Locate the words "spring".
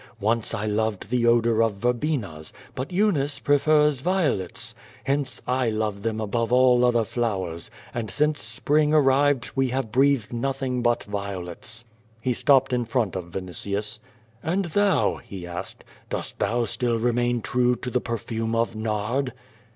8.41-8.95